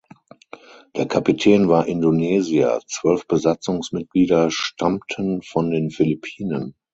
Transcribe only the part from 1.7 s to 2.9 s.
Indonesier,